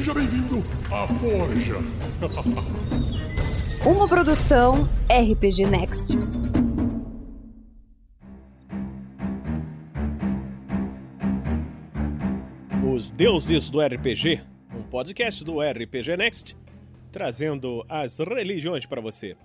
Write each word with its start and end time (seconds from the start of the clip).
Seja 0.00 0.14
bem-vindo 0.14 0.62
à 0.90 1.06
Forja. 1.06 1.74
Uma 3.84 4.08
produção 4.08 4.84
RPG 5.10 5.66
Next. 5.66 6.16
Os 12.90 13.10
Deuses 13.10 13.68
do 13.68 13.78
RPG, 13.78 14.42
um 14.74 14.82
podcast 14.84 15.44
do 15.44 15.60
RPG 15.60 16.16
Next, 16.16 16.56
trazendo 17.12 17.84
as 17.86 18.18
religiões 18.18 18.86
para 18.86 19.02
você. 19.02 19.36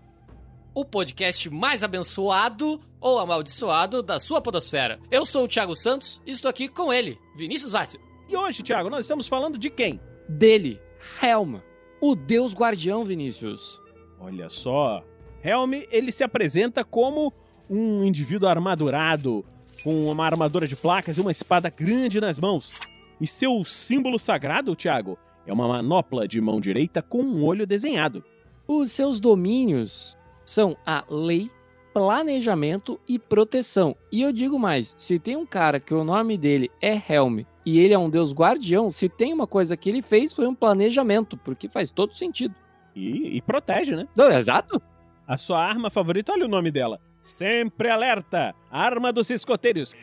o 0.74 0.86
podcast 0.86 1.50
mais 1.50 1.84
abençoado 1.84 2.80
ou 3.02 3.20
amaldiçoado 3.20 4.02
da 4.02 4.20
sua 4.20 4.40
podosfera. 4.42 5.02
Eu 5.12 5.26
sou 5.26 5.44
o 5.44 5.48
Thiago 5.50 5.76
Santos 5.76 6.22
e 6.26 6.32
estou 6.32 6.50
aqui 6.50 6.70
com 6.70 6.94
ele, 6.94 7.18
Vinícius 7.36 7.74
Vaz. 7.74 7.98
E 8.30 8.38
hoje, 8.38 8.64
Thiago, 8.64 8.90
nós 8.90 9.02
estamos 9.02 9.28
falando 9.28 9.58
de 9.58 9.70
quem? 9.70 10.00
Dele, 10.28 10.82
Helm, 11.22 11.58
o 12.02 12.16
deus 12.16 12.54
guardião, 12.54 13.04
Vinícius. 13.04 13.82
Olha 14.20 14.50
só, 14.50 15.04
Helm, 15.44 15.74
ele 15.92 16.12
se 16.12 16.24
apresenta 16.24 16.84
como 16.84 17.32
um 17.70 18.04
indivíduo 18.04 18.50
armadurado, 18.50 19.46
com 19.84 20.10
uma 20.10 20.26
armadura 20.26 20.68
de 20.68 20.76
placas 20.76 21.18
e 21.18 21.22
uma 21.22 21.32
espada 21.32 21.70
grande 21.70 22.20
nas 22.20 22.40
mãos. 22.40 22.80
E 23.22 23.28
seu 23.28 23.64
símbolo 23.64 24.18
sagrado, 24.18 24.76
Thiago, 24.76 25.18
é 25.46 25.54
uma 25.54 25.68
manopla 25.68 26.28
de 26.28 26.42
mão 26.42 26.60
direita 26.60 27.02
com 27.02 27.22
um 27.22 27.44
olho 27.44 27.68
desenhado. 27.68 28.24
Os 28.68 28.92
seus 28.92 29.20
domínios 29.20 30.18
são 30.44 30.76
a 30.86 31.06
lei, 31.10 31.52
planejamento 31.96 33.00
e 33.08 33.18
proteção. 33.18 33.96
E 34.12 34.22
eu 34.22 34.34
digo 34.34 34.60
mais, 34.60 34.94
se 34.98 35.18
tem 35.18 35.38
um 35.38 35.46
cara 35.46 35.80
que 35.80 35.94
o 35.94 36.04
nome 36.04 36.38
dele 36.38 36.70
é 36.82 37.02
Helm 37.08 37.40
e 37.66 37.80
ele 37.80 37.94
é 37.94 37.98
um 37.98 38.10
deus 38.10 38.34
guardião, 38.34 38.92
se 38.92 39.08
tem 39.08 39.32
uma 39.34 39.48
coisa 39.48 39.78
que 39.78 39.90
ele 39.90 40.02
fez 40.02 40.34
foi 40.34 40.46
um 40.46 40.54
planejamento, 40.54 41.38
porque 41.38 41.70
faz 41.70 41.90
todo 41.90 42.14
sentido. 42.14 42.54
E, 42.94 43.38
e 43.38 43.42
protege, 43.42 43.96
né? 43.96 44.10
Não, 44.14 44.30
exato? 44.30 44.82
A 45.26 45.38
sua 45.38 45.64
arma 45.64 45.90
favorita, 45.90 46.34
olha 46.34 46.44
o 46.44 46.50
nome 46.50 46.70
dela. 46.70 47.00
Sempre 47.22 47.90
alerta! 47.90 48.54
Arma 48.70 49.14
dos 49.14 49.30
escoteiros. 49.30 49.96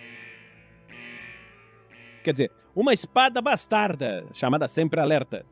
Quer 2.25 2.33
dizer, 2.33 2.53
uma 2.75 2.95
espada 2.95 3.43
bastarda, 3.43 4.25
chamada 4.33 4.67
Sempre 4.67 4.99
Alerta. 4.99 5.45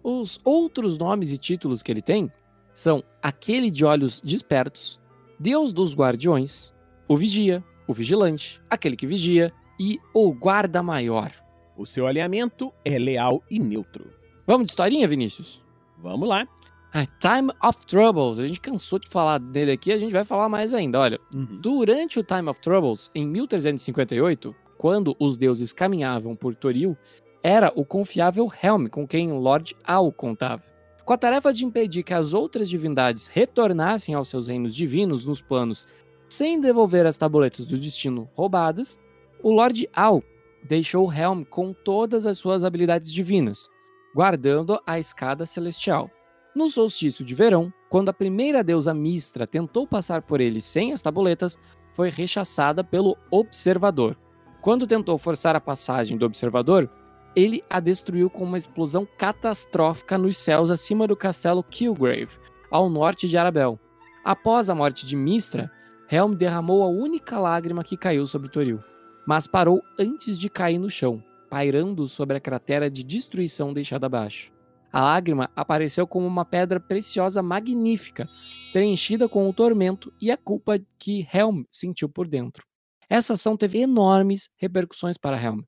Os 0.00 0.40
outros 0.44 0.96
nomes 0.96 1.32
e 1.32 1.38
títulos 1.38 1.82
que 1.82 1.90
ele 1.90 2.02
tem 2.02 2.30
são 2.72 3.02
aquele 3.20 3.68
de 3.68 3.84
olhos 3.84 4.20
despertos, 4.20 5.01
Deus 5.42 5.72
dos 5.72 5.92
Guardiões, 5.92 6.72
o 7.08 7.16
Vigia, 7.16 7.64
o 7.88 7.92
Vigilante, 7.92 8.62
aquele 8.70 8.94
que 8.94 9.08
vigia 9.08 9.52
e 9.76 9.98
o 10.14 10.32
Guarda 10.32 10.84
Maior. 10.84 11.32
O 11.76 11.84
seu 11.84 12.06
alinhamento 12.06 12.72
é 12.84 12.96
leal 12.96 13.42
e 13.50 13.58
neutro. 13.58 14.08
Vamos 14.46 14.66
de 14.66 14.70
historinha, 14.70 15.08
Vinícius? 15.08 15.60
Vamos 15.98 16.28
lá. 16.28 16.46
Ah, 16.94 17.04
Time 17.18 17.52
of 17.60 17.84
Troubles. 17.86 18.38
A 18.38 18.46
gente 18.46 18.60
cansou 18.60 19.00
de 19.00 19.08
falar 19.08 19.38
dele 19.38 19.72
aqui, 19.72 19.90
a 19.90 19.98
gente 19.98 20.12
vai 20.12 20.24
falar 20.24 20.48
mais 20.48 20.72
ainda. 20.72 21.00
Olha, 21.00 21.18
durante 21.60 22.20
o 22.20 22.22
Time 22.22 22.48
of 22.48 22.60
Troubles, 22.60 23.10
em 23.12 23.26
1358, 23.26 24.54
quando 24.78 25.16
os 25.18 25.36
deuses 25.36 25.72
caminhavam 25.72 26.36
por 26.36 26.54
Toril, 26.54 26.96
era 27.42 27.72
o 27.74 27.84
confiável 27.84 28.48
Helm 28.62 28.86
com 28.86 29.08
quem 29.08 29.32
o 29.32 29.40
Lord 29.40 29.74
Al 29.82 30.12
contava. 30.12 30.71
Com 31.04 31.12
a 31.12 31.18
tarefa 31.18 31.52
de 31.52 31.64
impedir 31.64 32.02
que 32.02 32.14
as 32.14 32.32
outras 32.32 32.68
divindades 32.68 33.26
retornassem 33.26 34.14
aos 34.14 34.28
seus 34.28 34.48
reinos 34.48 34.74
divinos 34.74 35.24
nos 35.24 35.42
planos 35.42 35.86
sem 36.28 36.60
devolver 36.60 37.04
as 37.06 37.16
tabuletas 37.16 37.66
do 37.66 37.76
destino 37.76 38.30
roubadas, 38.34 38.96
o 39.42 39.50
Lord 39.50 39.88
Al 39.94 40.22
deixou 40.62 41.12
Helm 41.12 41.42
com 41.44 41.72
todas 41.72 42.24
as 42.24 42.38
suas 42.38 42.64
habilidades 42.64 43.12
divinas, 43.12 43.68
guardando 44.14 44.80
a 44.86 44.98
escada 44.98 45.44
celestial. 45.44 46.10
No 46.54 46.70
solstício 46.70 47.24
de 47.24 47.34
verão, 47.34 47.72
quando 47.90 48.10
a 48.10 48.14
primeira 48.14 48.62
deusa 48.62 48.94
Mistra 48.94 49.46
tentou 49.46 49.86
passar 49.86 50.22
por 50.22 50.40
ele 50.40 50.60
sem 50.60 50.92
as 50.92 51.02
tabuletas, 51.02 51.58
foi 51.92 52.08
rechaçada 52.08 52.84
pelo 52.84 53.16
Observador. 53.30 54.16
Quando 54.60 54.86
tentou 54.86 55.18
forçar 55.18 55.56
a 55.56 55.60
passagem 55.60 56.16
do 56.16 56.24
Observador, 56.24 56.88
ele 57.34 57.64
a 57.68 57.80
destruiu 57.80 58.28
com 58.28 58.44
uma 58.44 58.58
explosão 58.58 59.06
catastrófica 59.18 60.18
nos 60.18 60.36
céus 60.36 60.70
acima 60.70 61.06
do 61.06 61.16
castelo 61.16 61.62
Kilgrave, 61.62 62.38
ao 62.70 62.88
norte 62.88 63.28
de 63.28 63.36
Arabel. 63.36 63.78
Após 64.24 64.70
a 64.70 64.74
morte 64.74 65.06
de 65.06 65.16
Mistra, 65.16 65.70
Helm 66.10 66.34
derramou 66.34 66.82
a 66.82 66.88
única 66.88 67.38
lágrima 67.38 67.82
que 67.82 67.96
caiu 67.96 68.26
sobre 68.26 68.48
Toril, 68.48 68.80
mas 69.26 69.46
parou 69.46 69.80
antes 69.98 70.38
de 70.38 70.48
cair 70.48 70.78
no 70.78 70.90
chão, 70.90 71.22
pairando 71.48 72.06
sobre 72.06 72.36
a 72.36 72.40
cratera 72.40 72.90
de 72.90 73.02
destruição 73.02 73.72
deixada 73.72 74.06
abaixo. 74.06 74.52
A 74.92 75.00
lágrima 75.00 75.50
apareceu 75.56 76.06
como 76.06 76.26
uma 76.26 76.44
pedra 76.44 76.78
preciosa 76.78 77.42
magnífica, 77.42 78.28
preenchida 78.72 79.26
com 79.26 79.48
o 79.48 79.52
tormento 79.52 80.12
e 80.20 80.30
a 80.30 80.36
culpa 80.36 80.78
que 80.98 81.26
Helm 81.32 81.64
sentiu 81.70 82.10
por 82.10 82.28
dentro. 82.28 82.62
Essa 83.08 83.32
ação 83.32 83.56
teve 83.56 83.80
enormes 83.80 84.50
repercussões 84.58 85.16
para 85.16 85.42
Helm. 85.42 85.62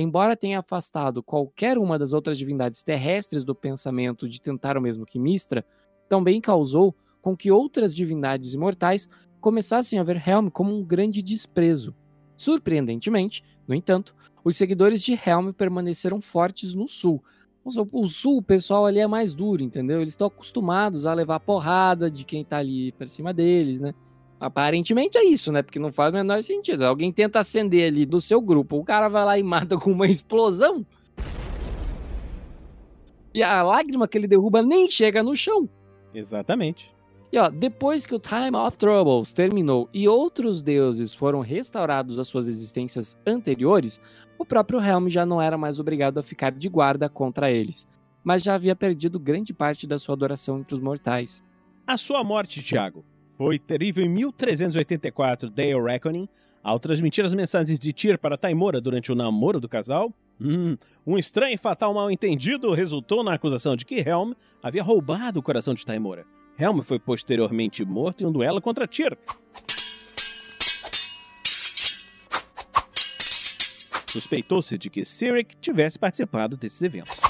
Embora 0.00 0.36
tenha 0.36 0.60
afastado 0.60 1.24
qualquer 1.24 1.76
uma 1.76 1.98
das 1.98 2.12
outras 2.12 2.38
divindades 2.38 2.84
terrestres 2.84 3.44
do 3.44 3.52
pensamento 3.52 4.28
de 4.28 4.40
tentar 4.40 4.76
o 4.76 4.80
mesmo 4.80 5.04
que 5.04 5.18
Mistra, 5.18 5.66
também 6.08 6.40
causou 6.40 6.94
com 7.20 7.36
que 7.36 7.50
outras 7.50 7.92
divindades 7.92 8.54
imortais 8.54 9.08
começassem 9.40 9.98
a 9.98 10.04
ver 10.04 10.22
Helm 10.24 10.50
como 10.50 10.72
um 10.72 10.84
grande 10.84 11.20
desprezo. 11.20 11.96
Surpreendentemente, 12.36 13.42
no 13.66 13.74
entanto, 13.74 14.14
os 14.44 14.56
seguidores 14.56 15.02
de 15.02 15.14
Helm 15.14 15.50
permaneceram 15.50 16.20
fortes 16.20 16.74
no 16.74 16.86
sul. 16.86 17.20
O 17.64 18.06
sul, 18.06 18.36
o 18.36 18.42
pessoal 18.42 18.86
ali 18.86 19.00
é 19.00 19.06
mais 19.08 19.34
duro, 19.34 19.64
entendeu? 19.64 20.00
Eles 20.00 20.12
estão 20.12 20.28
acostumados 20.28 21.06
a 21.06 21.12
levar 21.12 21.40
porrada 21.40 22.08
de 22.08 22.24
quem 22.24 22.44
tá 22.44 22.58
ali 22.58 22.92
para 22.92 23.08
cima 23.08 23.34
deles, 23.34 23.80
né? 23.80 23.92
Aparentemente 24.40 25.18
é 25.18 25.24
isso, 25.24 25.50
né? 25.50 25.62
Porque 25.62 25.78
não 25.78 25.92
faz 25.92 26.10
o 26.10 26.16
menor 26.16 26.42
sentido. 26.42 26.84
Alguém 26.84 27.12
tenta 27.12 27.40
acender 27.40 27.88
ali 27.88 28.06
do 28.06 28.20
seu 28.20 28.40
grupo, 28.40 28.78
o 28.78 28.84
cara 28.84 29.08
vai 29.08 29.24
lá 29.24 29.38
e 29.38 29.42
mata 29.42 29.76
com 29.78 29.90
uma 29.90 30.06
explosão. 30.06 30.86
E 33.34 33.42
a 33.42 33.62
lágrima 33.62 34.08
que 34.08 34.16
ele 34.16 34.26
derruba 34.26 34.62
nem 34.62 34.88
chega 34.88 35.22
no 35.22 35.36
chão. 35.36 35.68
Exatamente. 36.14 36.90
E 37.30 37.38
ó, 37.38 37.50
depois 37.50 38.06
que 38.06 38.14
o 38.14 38.18
Time 38.18 38.56
of 38.56 38.78
Troubles 38.78 39.32
terminou 39.32 39.88
e 39.92 40.08
outros 40.08 40.62
deuses 40.62 41.12
foram 41.12 41.40
restaurados 41.40 42.18
às 42.18 42.26
suas 42.26 42.48
existências 42.48 43.18
anteriores, 43.26 44.00
o 44.38 44.46
próprio 44.46 44.80
Helm 44.80 45.08
já 45.08 45.26
não 45.26 45.40
era 45.40 45.58
mais 45.58 45.78
obrigado 45.78 46.18
a 46.18 46.22
ficar 46.22 46.52
de 46.52 46.68
guarda 46.70 47.06
contra 47.06 47.50
eles, 47.50 47.86
mas 48.24 48.42
já 48.42 48.54
havia 48.54 48.74
perdido 48.74 49.20
grande 49.20 49.52
parte 49.52 49.86
da 49.86 49.98
sua 49.98 50.14
adoração 50.14 50.58
entre 50.58 50.74
os 50.74 50.80
mortais. 50.80 51.42
A 51.86 51.98
sua 51.98 52.24
morte, 52.24 52.62
Tiago, 52.62 53.04
foi 53.38 53.56
terrível 53.56 54.04
em 54.04 54.08
1384, 54.08 55.48
Day 55.48 55.72
of 55.72 55.86
Reckoning, 55.86 56.28
ao 56.60 56.80
transmitir 56.80 57.24
as 57.24 57.32
mensagens 57.32 57.78
de 57.78 57.92
Tyr 57.92 58.18
para 58.18 58.36
Taimora 58.36 58.80
durante 58.80 59.12
o 59.12 59.14
namoro 59.14 59.60
do 59.60 59.68
casal. 59.68 60.12
Hum, 60.40 60.76
um 61.06 61.16
estranho 61.16 61.54
e 61.54 61.56
fatal 61.56 61.94
mal-entendido 61.94 62.74
resultou 62.74 63.22
na 63.22 63.34
acusação 63.34 63.76
de 63.76 63.86
que 63.86 64.00
Helm 64.00 64.32
havia 64.60 64.82
roubado 64.82 65.38
o 65.38 65.42
coração 65.42 65.72
de 65.72 65.86
Taimora. 65.86 66.26
Helm 66.58 66.80
foi 66.80 66.98
posteriormente 66.98 67.84
morto 67.84 68.24
em 68.24 68.26
um 68.26 68.32
duelo 68.32 68.60
contra 68.60 68.88
Tyr. 68.88 69.16
Suspeitou-se 74.08 74.76
de 74.76 74.90
que 74.90 75.04
Cyric 75.04 75.54
tivesse 75.60 75.96
participado 75.96 76.56
desses 76.56 76.82
eventos. 76.82 77.27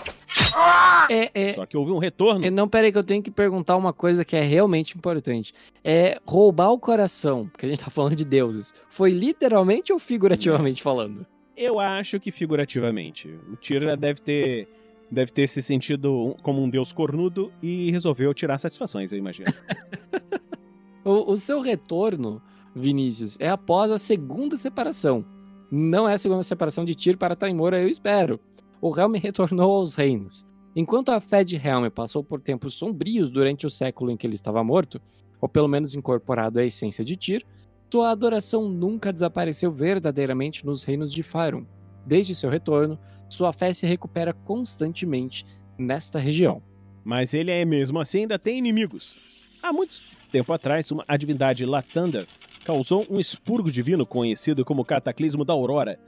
É, 1.11 1.31
é, 1.35 1.55
Só 1.55 1.65
que 1.65 1.77
houve 1.77 1.91
um 1.91 1.99
retorno. 1.99 2.45
é, 2.45 2.51
não, 2.51 2.69
peraí 2.69 2.93
que 2.93 2.99
eu 2.99 3.05
tenho 3.05 3.23
que 3.23 3.31
perguntar 3.31 3.77
uma 3.77 3.93
coisa 3.93 4.25
que 4.25 4.37
é 4.37 4.43
realmente 4.43 4.97
importante. 4.97 5.55
É 5.83 6.21
roubar 6.27 6.71
o 6.71 6.79
coração, 6.79 7.49
porque 7.49 7.67
a 7.67 7.69
gente 7.69 7.81
tá 7.81 7.91
falando 7.91 8.15
de 8.15 8.25
deuses, 8.25 8.75
foi 8.89 9.11
literalmente 9.11 9.93
ou 9.93 9.99
figurativamente 9.99 10.83
falando? 10.83 11.27
Eu 11.57 11.81
acho 11.81 12.21
que 12.21 12.31
figurativamente. 12.31 13.29
O 13.51 13.57
Tyr 13.57 13.97
deve 13.97 14.21
ter 14.21 14.69
deve 15.11 15.33
ter 15.33 15.49
se 15.49 15.63
sentido 15.63 16.37
como 16.43 16.63
um 16.63 16.69
deus 16.69 16.93
cornudo 16.93 17.51
e 17.63 17.91
resolveu 17.91 18.35
tirar 18.35 18.59
satisfações, 18.59 19.11
eu 19.11 19.19
imagino. 19.19 19.53
O, 21.05 21.33
o 21.33 21.37
seu 21.39 21.63
retorno, 21.63 22.43
Vinícius, 22.75 23.39
é 23.41 23.49
após 23.49 23.91
a 23.91 23.97
segunda 23.97 24.59
separação. 24.59 25.25
Não 25.71 26.07
é 26.07 26.13
a 26.13 26.19
segunda 26.19 26.43
separação 26.43 26.85
de 26.85 26.95
Tyr 26.95 27.17
para 27.17 27.35
Taimora, 27.35 27.81
eu 27.81 27.89
espero. 27.89 28.39
O 28.81 28.99
Helm 28.99 29.15
retornou 29.21 29.77
aos 29.77 29.95
reinos. 29.95 30.47
Enquanto 30.75 31.11
a 31.11 31.21
fé 31.21 31.43
de 31.43 31.57
Helm 31.57 31.89
passou 31.91 32.23
por 32.23 32.41
tempos 32.41 32.75
sombrios 32.75 33.31
durante 33.31 33.67
o 33.67 33.71
século 33.71 34.11
em 34.11 34.17
que 34.17 34.27
ele 34.27 34.35
estava 34.35 34.63
morto, 34.63 35.01
ou 35.41 35.49
pelo 35.49 35.69
menos 35.69 35.95
incorporado 35.95 36.59
à 36.59 36.65
essência 36.65 37.05
de 37.05 37.17
Tyr, 37.17 37.45
sua 37.91 38.11
adoração 38.11 38.69
nunca 38.69 39.13
desapareceu 39.13 39.73
verdadeiramente 39.73 40.65
nos 40.65 40.85
reinos 40.85 41.13
de 41.13 41.23
Faerun. 41.23 41.65
Desde 42.07 42.35
seu 42.35 42.51
retorno, 42.51 42.99
sua 43.29 43.53
fé 43.53 43.73
se 43.73 43.87
recupera 43.87 44.33
constantemente 44.33 45.45
nesta 45.79 46.19
região. 46.19 46.63
Mas 47.05 47.33
ele 47.33 47.51
é 47.51 47.65
mesmo 47.65 47.99
assim 47.99 48.21
ainda 48.21 48.39
tem 48.39 48.59
inimigos. 48.59 49.19
Há 49.63 49.73
muito 49.73 50.03
tempo 50.31 50.53
atrás, 50.53 50.91
uma, 50.91 51.05
a 51.09 51.17
divindade 51.17 51.65
Lathander 51.65 52.27
causou 52.65 53.07
um 53.09 53.19
expurgo 53.19 53.71
divino 53.71 54.05
conhecido 54.05 54.65
como 54.65 54.85
Cataclismo 54.85 55.45
da 55.45 55.55
Aurora. 55.55 55.99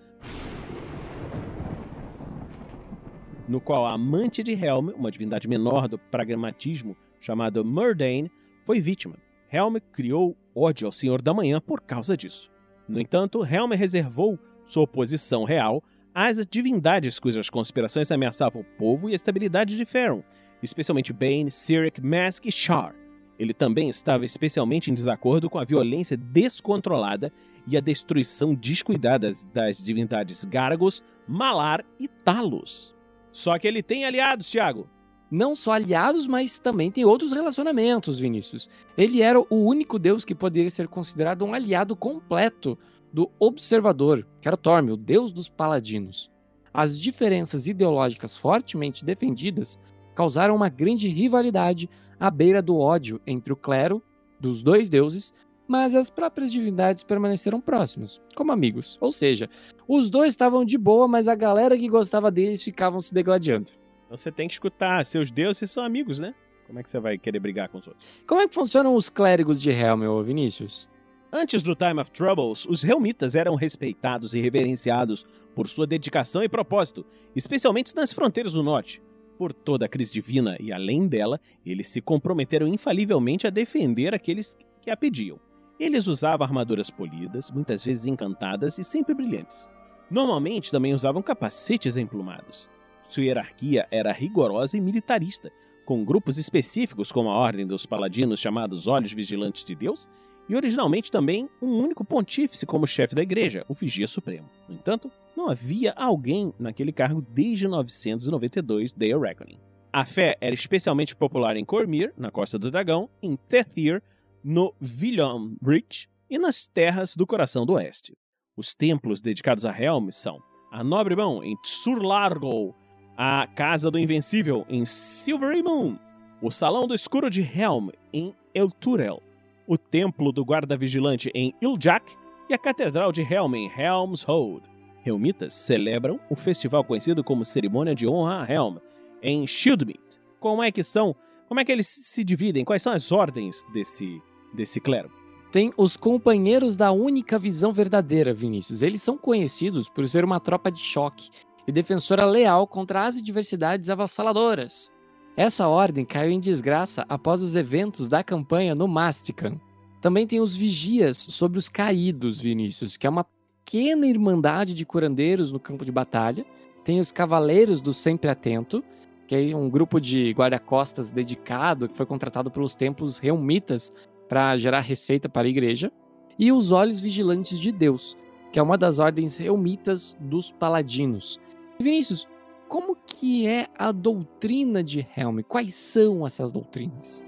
No 3.51 3.61
qual 3.61 3.85
a 3.85 3.95
amante 3.95 4.45
de 4.45 4.53
Helm, 4.53 4.91
uma 4.91 5.11
divindade 5.11 5.49
menor 5.49 5.89
do 5.89 5.99
pragmatismo 5.99 6.97
chamada 7.19 7.65
Murdain, 7.65 8.31
foi 8.63 8.81
vítima. 8.81 9.17
Helm 9.53 9.75
criou 9.91 10.37
ódio 10.55 10.87
ao 10.87 10.93
Senhor 10.93 11.21
da 11.21 11.35
Manhã 11.35 11.61
por 11.61 11.81
causa 11.81 12.17
disso. 12.17 12.49
No 12.89 13.01
entanto, 13.01 13.45
Helm 13.45 13.73
reservou 13.73 14.39
sua 14.65 14.85
oposição 14.85 15.43
real 15.43 15.83
às 16.15 16.47
divindades 16.47 17.19
cujas 17.19 17.51
conspirações 17.51 18.13
ameaçavam 18.13 18.63
o 18.63 18.79
povo 18.79 19.09
e 19.09 19.15
a 19.15 19.17
estabilidade 19.17 19.77
de 19.77 19.85
Faerun, 19.85 20.23
especialmente 20.63 21.13
Bane, 21.13 21.51
Cyric, 21.51 22.01
Mask 22.01 22.47
e 22.47 22.53
Shar. 22.53 22.95
Ele 23.37 23.53
também 23.53 23.89
estava 23.89 24.25
especialmente 24.25 24.93
em 24.93 24.95
desacordo 24.95 25.51
com 25.51 25.59
a 25.59 25.65
violência 25.65 26.17
descontrolada 26.17 27.33
e 27.67 27.77
a 27.77 27.81
destruição 27.81 28.55
descuidada 28.55 29.33
das 29.53 29.85
divindades 29.85 30.45
Gargos, 30.45 31.03
Malar 31.27 31.85
e 31.99 32.07
Talos. 32.07 32.95
Só 33.33 33.59
que 33.59 33.67
ele 33.67 33.83
tem 33.83 34.05
aliados, 34.05 34.51
Thiago. 34.51 34.89
Não 35.31 35.55
só 35.55 35.73
aliados, 35.73 36.27
mas 36.27 36.59
também 36.59 36.91
tem 36.91 37.05
outros 37.05 37.33
relacionamentos, 37.33 38.19
Vinícius. 38.19 38.69
Ele 38.97 39.23
era 39.23 39.39
o 39.39 39.47
único 39.51 39.99
deus 39.99 40.25
que 40.25 40.35
poderia 40.35 40.71
ser 40.71 40.89
considerado 40.89 41.45
um 41.45 41.55
aliado 41.55 41.95
completo 41.95 42.77
do 43.13 43.31
Observador, 43.39 44.27
que 44.41 44.49
era 44.49 44.57
Torme, 44.57 44.91
o 44.91 44.97
deus 44.97 45.31
dos 45.31 45.49
paladinos. 45.49 46.31
As 46.75 46.99
diferenças 47.01 47.67
ideológicas 47.67 48.37
fortemente 48.37 49.05
defendidas 49.05 49.79
causaram 50.15 50.55
uma 50.55 50.69
grande 50.69 51.09
rivalidade 51.09 51.89
à 52.19 52.31
beira 52.31 52.61
do 52.61 52.77
ódio 52.77 53.21
entre 53.27 53.53
o 53.53 53.57
clero 53.57 54.03
dos 54.39 54.63
dois 54.63 54.89
deuses, 54.89 55.33
mas 55.71 55.95
as 55.95 56.11
próprias 56.11 56.51
divindades 56.51 57.05
permaneceram 57.05 57.61
próximas, 57.61 58.21
como 58.35 58.51
amigos. 58.51 58.99
Ou 59.01 59.13
seja, 59.13 59.49
os 59.87 60.11
dois 60.11 60.31
estavam 60.31 60.65
de 60.65 60.77
boa, 60.77 61.07
mas 61.07 61.29
a 61.29 61.37
galera 61.37 61.79
que 61.79 61.87
gostava 61.89 62.29
deles 62.29 62.61
ficavam 62.61 63.01
se 63.01 63.15
degladiando. 63.15 63.71
Então 64.05 64.17
você 64.17 64.33
tem 64.33 64.49
que 64.49 64.55
escutar, 64.55 65.07
seus 65.07 65.31
deuses 65.31 65.71
são 65.71 65.85
amigos, 65.85 66.19
né? 66.19 66.35
Como 66.67 66.81
é 66.81 66.83
que 66.83 66.91
você 66.91 66.99
vai 66.99 67.17
querer 67.17 67.39
brigar 67.39 67.69
com 67.69 67.79
os 67.79 67.87
outros? 67.87 68.05
Como 68.27 68.41
é 68.41 68.49
que 68.49 68.55
funcionam 68.55 68.97
os 68.97 69.09
clérigos 69.09 69.63
de 69.63 69.71
Helm, 69.71 70.03
Vinícius? 70.25 70.89
Antes 71.33 71.63
do 71.63 71.77
Time 71.77 72.01
of 72.01 72.11
Troubles, 72.11 72.67
os 72.67 72.83
Helmitas 72.83 73.37
eram 73.37 73.55
respeitados 73.55 74.35
e 74.35 74.41
reverenciados 74.41 75.25
por 75.55 75.69
sua 75.69 75.87
dedicação 75.87 76.43
e 76.43 76.49
propósito, 76.49 77.07
especialmente 77.37 77.95
nas 77.95 78.13
fronteiras 78.13 78.55
do 78.55 78.65
norte. 78.65 79.01
Por 79.39 79.53
toda 79.53 79.87
a 79.87 79.89
crise 79.89 80.13
divina 80.13 80.57
e 80.59 80.73
além 80.73 81.07
dela, 81.07 81.41
eles 81.65 81.87
se 81.87 82.01
comprometeram 82.01 82.67
infalivelmente 82.67 83.47
a 83.47 83.51
defender 83.51 84.13
aqueles 84.13 84.59
que 84.83 84.91
a 84.91 84.97
pediam. 84.97 85.39
Eles 85.81 86.07
usavam 86.07 86.47
armaduras 86.47 86.91
polidas, 86.91 87.51
muitas 87.51 87.83
vezes 87.83 88.05
encantadas 88.05 88.77
e 88.77 88.85
sempre 88.85 89.15
brilhantes. 89.15 89.67
Normalmente 90.11 90.71
também 90.71 90.93
usavam 90.93 91.23
capacetes 91.23 91.97
emplumados. 91.97 92.69
Sua 93.09 93.25
hierarquia 93.25 93.89
era 93.91 94.13
rigorosa 94.13 94.77
e 94.77 94.81
militarista, 94.81 95.51
com 95.87 96.05
grupos 96.05 96.37
específicos 96.37 97.11
como 97.11 97.31
a 97.31 97.35
Ordem 97.35 97.67
dos 97.67 97.87
Paladinos 97.87 98.41
chamados 98.41 98.87
Olhos 98.87 99.15
Vigilantes 99.15 99.65
de 99.65 99.75
Deus 99.75 100.07
e 100.51 100.55
originalmente 100.55 101.11
também 101.11 101.49
um 101.63 101.79
único 101.79 102.05
pontífice 102.05 102.67
como 102.67 102.87
chefe 102.87 103.15
da 103.15 103.23
igreja, 103.23 103.65
o 103.67 103.73
Vigia 103.73 104.07
Supremo. 104.07 104.51
No 104.69 104.75
entanto, 104.75 105.11
não 105.35 105.49
havia 105.49 105.93
alguém 105.97 106.53
naquele 106.59 106.93
cargo 106.93 107.23
desde 107.23 107.67
992 107.67 108.93
Day 108.93 109.19
Reckoning. 109.19 109.59
A 109.91 110.05
fé 110.05 110.37
era 110.43 110.55
especialmente 110.55 111.17
popular 111.17 111.57
em 111.57 111.65
Cormir, 111.65 112.13
na 112.19 112.31
Costa 112.31 112.59
do 112.59 112.71
Dragão, 112.71 113.09
em 113.23 113.35
Tethir, 113.35 114.03
no 114.43 114.75
Villon 114.81 115.55
Bridge 115.61 116.09
e 116.29 116.39
nas 116.39 116.67
terras 116.67 117.15
do 117.17 117.27
Coração 117.27 117.67
do 117.67 117.75
Oeste. 117.75 118.17
Os 118.57 118.75
templos 118.75 119.21
dedicados 119.21 119.65
a 119.65 119.79
Helm 119.79 120.11
são 120.11 120.43
a 120.71 120.85
Nobre 120.85 121.17
Mão, 121.17 121.43
em 121.43 121.57
Tsurlargo, 121.57 122.75
a 123.17 123.47
Casa 123.47 123.91
do 123.91 123.99
Invencível, 123.99 124.65
em 124.69 124.85
Silvery 124.85 125.63
Moon, 125.63 125.99
o 126.41 126.51
Salão 126.51 126.87
do 126.87 126.95
Escuro 126.95 127.29
de 127.29 127.41
Helm, 127.41 127.89
em 128.13 128.35
Elturel, 128.55 129.23
o 129.67 129.77
Templo 129.77 130.33
do 130.33 130.45
Guarda 130.45 130.77
Vigilante 130.77 131.31
em 131.35 131.55
Iljak 131.61 132.17
e 132.49 132.55
a 132.55 132.59
Catedral 132.59 133.13
de 133.13 133.23
Helm 133.23 133.55
em 133.55 133.71
Helmshold. 133.71 134.63
Helmitas 135.05 135.55
celebram 135.55 136.21
o 136.29 136.37
festival 136.37 136.85
conhecido 136.85 137.25
como 137.25 137.45
Cerimônia 137.45 137.95
de 137.95 138.07
Honra 138.07 138.43
a 138.43 138.53
Helm 138.53 138.77
em 139.23 139.47
Shieldmeet. 139.47 140.01
Como 140.39 140.63
é 140.63 140.71
que 140.71 140.83
são? 140.83 141.15
Como 141.49 141.61
é 141.61 141.65
que 141.65 141.73
eles 141.73 141.87
se 141.87 142.23
dividem? 142.23 142.65
Quais 142.65 142.83
são 142.83 142.93
as 142.93 143.11
ordens 143.13 143.65
desse 143.73 144.21
desse 144.53 144.81
clero? 144.81 145.11
Tem 145.51 145.73
os 145.77 145.97
companheiros 145.97 146.77
da 146.77 146.93
única 146.93 147.39
visão 147.39 147.73
verdadeira, 147.73 148.33
Vinícius. 148.33 148.83
Eles 148.83 149.03
são 149.03 149.19
conhecidos 149.19 149.89
por 149.89 150.09
ser 150.09 150.25
uma 150.25 150.39
tropa 150.39 150.71
de 150.71 150.81
choque 150.81 151.29
e 151.67 151.73
defensora 151.73 152.25
leal 152.25 152.67
contra 152.67 153.07
as 153.07 153.17
adversidades 153.17 153.91
avassaladoras. 153.91 154.93
Essa 155.37 155.67
ordem 155.67 156.05
caiu 156.05 156.31
em 156.31 156.39
desgraça 156.39 157.05
após 157.09 157.41
os 157.41 157.57
eventos 157.57 158.09
da 158.09 158.23
campanha 158.23 158.75
no 158.75 158.87
Mastican. 158.87 159.59
Também 160.01 160.27
tem 160.27 160.41
os 160.41 160.57
Vigias 160.57 161.17
sobre 161.17 161.59
os 161.59 161.69
Caídos, 161.69 162.41
Vinícius, 162.41 162.97
que 162.97 163.07
é 163.07 163.11
uma 163.11 163.25
pequena 163.65 164.07
irmandade 164.07 164.73
de 164.73 164.85
curandeiros 164.85 165.53
no 165.53 165.61
campo 165.61 165.85
de 165.85 165.93
batalha. 165.93 166.45
Tem 166.85 167.01
os 167.01 167.13
Cavaleiros 167.13 167.81
do 167.81 167.93
Sempre 167.93 168.31
Atento, 168.31 168.83
que 169.27 169.35
é 169.35 169.57
um 169.57 169.71
grupo 169.71 170.01
de 170.01 170.33
guarda-costas 170.33 171.11
dedicado 171.11 171.89
que 171.89 171.97
foi 171.97 172.07
contratado 172.07 172.51
pelos 172.51 172.75
templos 172.75 173.19
reumitas 173.19 173.93
para 174.31 174.57
gerar 174.57 174.81
receita 174.83 175.29
para 175.29 175.49
a 175.49 175.51
igreja. 175.51 175.91
E 176.39 176.53
os 176.53 176.71
Olhos 176.71 177.01
Vigilantes 177.01 177.59
de 177.59 177.73
Deus, 177.73 178.17
que 178.53 178.61
é 178.61 178.63
uma 178.63 178.79
das 178.79 179.01
ordens 179.01 179.37
reumitas 179.37 180.17
dos 180.21 180.53
Paladinos. 180.53 181.41
Vinícius, 181.81 182.29
como 182.69 182.95
que 182.95 183.49
é 183.49 183.67
a 183.77 183.91
doutrina 183.91 184.85
de 184.85 185.05
Helm? 185.17 185.41
Quais 185.41 185.75
são 185.75 186.25
essas 186.25 186.53
doutrinas? 186.53 187.25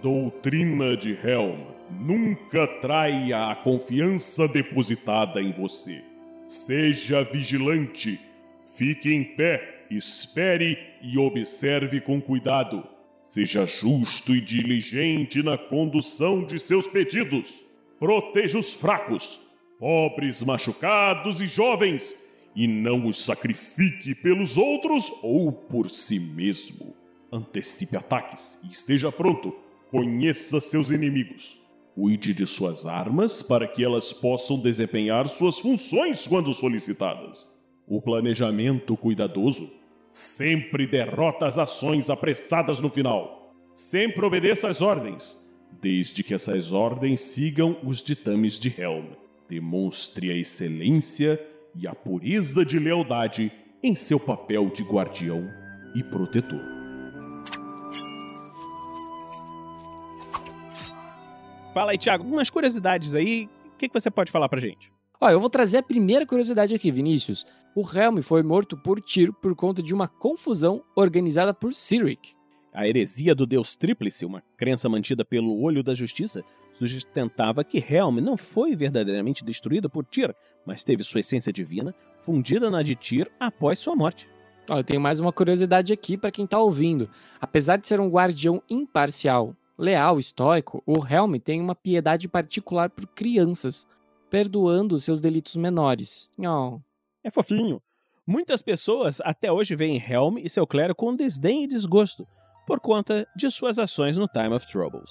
Doutrina 0.00 0.96
de 0.96 1.10
Helm. 1.10 1.58
Nunca 1.90 2.68
traia 2.80 3.50
a 3.50 3.56
confiança 3.56 4.46
depositada 4.46 5.42
em 5.42 5.50
você. 5.50 6.04
Seja 6.46 7.24
vigilante. 7.24 8.20
Fique 8.64 9.12
em 9.12 9.24
pé, 9.24 9.86
espere 9.90 10.78
e 11.02 11.18
observe 11.18 12.00
com 12.00 12.20
cuidado. 12.20 12.99
Seja 13.30 13.64
justo 13.64 14.34
e 14.34 14.40
diligente 14.40 15.40
na 15.40 15.56
condução 15.56 16.44
de 16.44 16.58
seus 16.58 16.88
pedidos. 16.88 17.64
Proteja 17.96 18.58
os 18.58 18.74
fracos 18.74 19.40
pobres, 19.78 20.42
machucados 20.42 21.40
e 21.40 21.46
jovens, 21.46 22.16
e 22.56 22.66
não 22.66 23.06
os 23.06 23.24
sacrifique 23.24 24.16
pelos 24.16 24.56
outros 24.56 25.12
ou 25.22 25.52
por 25.52 25.88
si 25.88 26.18
mesmo. 26.18 26.92
Antecipe 27.30 27.96
ataques 27.96 28.58
e 28.64 28.72
esteja 28.72 29.12
pronto. 29.12 29.54
Conheça 29.92 30.60
seus 30.60 30.90
inimigos. 30.90 31.62
Cuide 31.94 32.34
de 32.34 32.44
suas 32.44 32.84
armas 32.84 33.44
para 33.44 33.68
que 33.68 33.84
elas 33.84 34.12
possam 34.12 34.58
desempenhar 34.58 35.28
suas 35.28 35.60
funções 35.60 36.26
quando 36.26 36.52
solicitadas. 36.52 37.48
O 37.86 38.02
planejamento 38.02 38.96
cuidadoso 38.96 39.78
sempre 40.10 40.88
derrota 40.88 41.46
as 41.46 41.56
ações 41.56 42.10
apressadas 42.10 42.80
no 42.80 42.90
final. 42.90 43.54
Sempre 43.72 44.26
obedeça 44.26 44.68
às 44.68 44.82
ordens, 44.82 45.40
desde 45.80 46.24
que 46.24 46.34
essas 46.34 46.72
ordens 46.72 47.20
sigam 47.20 47.78
os 47.84 48.02
ditames 48.02 48.58
de 48.58 48.74
Helm. 48.76 49.06
Demonstre 49.48 50.30
a 50.30 50.34
excelência 50.34 51.40
e 51.74 51.86
a 51.86 51.94
pureza 51.94 52.64
de 52.64 52.78
lealdade 52.78 53.52
em 53.82 53.94
seu 53.94 54.18
papel 54.18 54.68
de 54.68 54.82
guardião 54.82 55.48
e 55.94 56.02
protetor. 56.02 56.60
Fala 61.72 61.92
aí, 61.92 61.98
Thiago, 61.98 62.24
umas 62.24 62.50
curiosidades 62.50 63.14
aí. 63.14 63.48
O 63.72 63.76
que, 63.78 63.88
que 63.88 63.94
você 63.94 64.10
pode 64.10 64.32
falar 64.32 64.48
pra 64.48 64.60
gente? 64.60 64.92
Ó, 65.20 65.28
eu 65.28 65.38
vou 65.38 65.50
trazer 65.50 65.78
a 65.78 65.82
primeira 65.82 66.24
curiosidade 66.24 66.74
aqui, 66.74 66.90
Vinícius. 66.90 67.46
O 67.74 67.82
Helm 67.82 68.22
foi 68.22 68.42
morto 68.42 68.74
por 68.74 69.02
tiro 69.02 69.34
por 69.34 69.54
conta 69.54 69.82
de 69.82 69.92
uma 69.92 70.08
confusão 70.08 70.82
organizada 70.96 71.52
por 71.52 71.74
Cyric. 71.74 72.32
A 72.72 72.88
heresia 72.88 73.34
do 73.34 73.44
deus 73.44 73.76
Tríplice, 73.76 74.24
uma 74.24 74.42
crença 74.56 74.88
mantida 74.88 75.22
pelo 75.22 75.60
olho 75.60 75.82
da 75.82 75.94
justiça, 75.94 76.42
sustentava 76.72 77.62
que 77.62 77.84
Helm 77.86 78.18
não 78.18 78.34
foi 78.34 78.74
verdadeiramente 78.74 79.44
destruído 79.44 79.90
por 79.90 80.06
Tyr, 80.06 80.34
mas 80.64 80.84
teve 80.84 81.04
sua 81.04 81.20
essência 81.20 81.52
divina 81.52 81.94
fundida 82.20 82.70
na 82.70 82.82
de 82.82 82.96
Tyr 82.96 83.30
após 83.38 83.78
sua 83.78 83.94
morte. 83.94 84.26
Ó, 84.70 84.78
eu 84.78 84.84
tenho 84.84 85.00
mais 85.00 85.20
uma 85.20 85.32
curiosidade 85.32 85.92
aqui 85.92 86.16
para 86.16 86.30
quem 86.30 86.46
está 86.46 86.58
ouvindo. 86.58 87.10
Apesar 87.38 87.76
de 87.76 87.86
ser 87.86 88.00
um 88.00 88.08
guardião 88.08 88.62
imparcial, 88.70 89.54
leal, 89.76 90.18
estoico, 90.18 90.82
o 90.86 91.04
Helm 91.04 91.34
tem 91.36 91.60
uma 91.60 91.74
piedade 91.74 92.26
particular 92.26 92.88
por 92.88 93.06
crianças, 93.06 93.86
perdoando 94.30 94.98
seus 95.00 95.20
delitos 95.20 95.56
menores. 95.56 96.30
Oh. 96.38 96.80
É 97.22 97.30
fofinho. 97.30 97.82
Muitas 98.26 98.62
pessoas 98.62 99.20
até 99.22 99.50
hoje 99.50 99.74
veem 99.74 100.02
Helm 100.02 100.38
e 100.38 100.48
seu 100.48 100.66
clero 100.66 100.94
com 100.94 101.16
desdém 101.16 101.64
e 101.64 101.66
desgosto, 101.66 102.26
por 102.66 102.78
conta 102.78 103.26
de 103.34 103.50
suas 103.50 103.78
ações 103.78 104.16
no 104.16 104.28
Time 104.28 104.54
of 104.54 104.66
Troubles. 104.66 105.10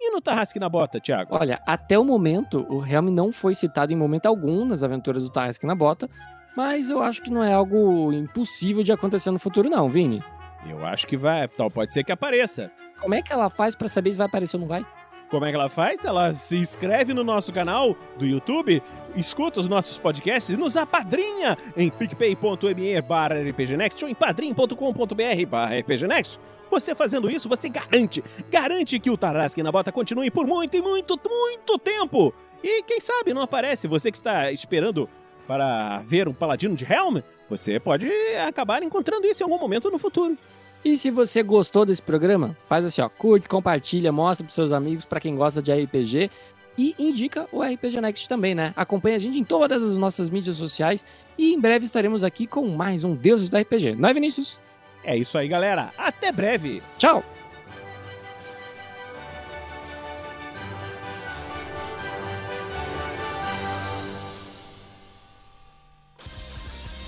E 0.00 0.10
no 0.12 0.20
Tarrasque 0.20 0.58
na 0.58 0.68
Bota, 0.68 1.00
Thiago? 1.00 1.34
Olha, 1.34 1.60
até 1.66 1.98
o 1.98 2.04
momento, 2.04 2.64
o 2.70 2.86
Helm 2.86 3.08
não 3.08 3.32
foi 3.32 3.54
citado 3.54 3.92
em 3.92 3.96
momento 3.96 4.26
algum 4.26 4.64
nas 4.64 4.82
aventuras 4.82 5.24
do 5.24 5.30
Tarrasque 5.30 5.66
na 5.66 5.74
Bota, 5.74 6.08
mas 6.56 6.88
eu 6.88 7.02
acho 7.02 7.22
que 7.22 7.30
não 7.30 7.42
é 7.42 7.52
algo 7.52 8.12
impossível 8.12 8.82
de 8.82 8.92
acontecer 8.92 9.30
no 9.30 9.38
futuro, 9.38 9.68
não, 9.68 9.90
Vini. 9.90 10.22
Eu 10.66 10.86
acho 10.86 11.06
que 11.06 11.16
vai, 11.16 11.46
tal, 11.48 11.70
pode 11.70 11.92
ser 11.92 12.04
que 12.04 12.12
apareça. 12.12 12.70
Como 13.00 13.14
é 13.14 13.22
que 13.22 13.32
ela 13.32 13.50
faz 13.50 13.74
para 13.74 13.88
saber 13.88 14.12
se 14.12 14.18
vai 14.18 14.26
aparecer 14.26 14.56
ou 14.56 14.60
não 14.60 14.68
vai? 14.68 14.86
Como 15.30 15.44
é 15.44 15.50
que 15.50 15.54
ela 15.54 15.68
faz? 15.68 16.04
Ela 16.04 16.34
se 16.34 16.56
inscreve 16.56 17.14
no 17.14 17.22
nosso 17.22 17.52
canal 17.52 17.96
do 18.18 18.26
YouTube, 18.26 18.82
escuta 19.14 19.60
os 19.60 19.68
nossos 19.68 19.96
podcasts 19.96 20.50
e 20.50 20.56
nos 20.56 20.76
apadrinha 20.76 21.56
em 21.76 21.88
picpay.me 21.88 23.00
barra 23.00 23.36
rpgnext 23.36 24.02
ou 24.02 24.10
em 24.10 24.14
padrim.com.br 24.14 25.46
barra 25.48 25.76
rpgnext. 25.76 26.38
Você 26.68 26.96
fazendo 26.96 27.30
isso, 27.30 27.48
você 27.48 27.68
garante, 27.68 28.24
garante 28.50 28.98
que 28.98 29.10
o 29.10 29.16
Tarrasque 29.16 29.62
na 29.62 29.70
Bota 29.70 29.92
continue 29.92 30.32
por 30.32 30.46
muito 30.46 30.76
e 30.76 30.82
muito, 30.82 31.18
muito 31.24 31.78
tempo. 31.78 32.34
E 32.62 32.82
quem 32.82 33.00
sabe 33.00 33.32
não 33.32 33.42
aparece, 33.42 33.86
você 33.86 34.10
que 34.10 34.18
está 34.18 34.50
esperando 34.50 35.08
para 35.46 35.98
ver 35.98 36.28
um 36.28 36.34
Paladino 36.34 36.74
de 36.74 36.84
Helm, 36.84 37.18
você 37.48 37.78
pode 37.78 38.10
acabar 38.46 38.82
encontrando 38.82 39.26
isso 39.26 39.42
em 39.42 39.44
algum 39.44 39.58
momento 39.58 39.90
no 39.90 39.98
futuro. 39.98 40.36
E 40.84 40.96
se 40.96 41.10
você 41.10 41.42
gostou 41.42 41.84
desse 41.84 42.00
programa, 42.00 42.56
faz 42.68 42.84
assim, 42.84 43.02
ó, 43.02 43.08
curte, 43.08 43.48
compartilha, 43.48 44.10
mostra 44.10 44.44
pros 44.44 44.54
seus 44.54 44.72
amigos, 44.72 45.04
para 45.04 45.20
quem 45.20 45.36
gosta 45.36 45.60
de 45.60 45.72
RPG 45.72 46.30
e 46.78 46.94
indica 46.98 47.46
o 47.52 47.62
RPG 47.62 48.00
Next 48.00 48.26
também, 48.28 48.54
né? 48.54 48.72
Acompanhe 48.74 49.16
a 49.16 49.18
gente 49.18 49.38
em 49.38 49.44
todas 49.44 49.82
as 49.82 49.96
nossas 49.98 50.30
mídias 50.30 50.56
sociais 50.56 51.04
e 51.36 51.52
em 51.52 51.60
breve 51.60 51.84
estaremos 51.84 52.24
aqui 52.24 52.46
com 52.46 52.66
mais 52.68 53.04
um 53.04 53.14
Deuses 53.14 53.50
do 53.50 53.58
RPG. 53.58 53.94
Não 53.96 54.08
é, 54.08 54.14
Vinícius? 54.14 54.58
É 55.04 55.16
isso 55.16 55.36
aí, 55.36 55.48
galera. 55.48 55.92
Até 55.98 56.32
breve. 56.32 56.82
Tchau. 56.96 57.22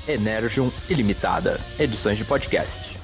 Energium 0.07 0.71
Ilimitada, 0.91 1.59
edições 1.79 2.19
de 2.19 2.25
podcast. 2.25 3.01